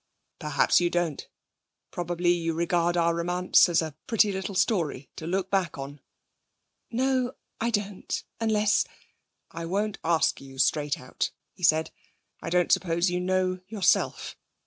Perhaps 0.39 0.79
you 0.81 0.89
don't. 0.89 1.27
Probably 1.91 2.31
you 2.31 2.55
regard 2.55 2.97
our 2.97 3.13
romance 3.13 3.69
as 3.69 3.83
a 3.83 3.95
pretty 4.07 4.31
little 4.31 4.55
story 4.55 5.11
to 5.15 5.27
look 5.27 5.51
back 5.51 5.77
on.' 5.77 6.01
'No, 6.89 7.35
I 7.59 7.69
don't, 7.69 8.23
unless' 8.39 8.83
'I 9.51 9.65
won't 9.67 9.99
ask 10.03 10.41
you 10.41 10.57
straight 10.57 10.99
out,' 10.99 11.29
he 11.53 11.61
said. 11.61 11.91
'I 12.41 12.49
don't 12.49 12.71
suppose 12.71 13.11
you 13.11 13.19
know 13.19 13.59
yourself. 13.67 14.35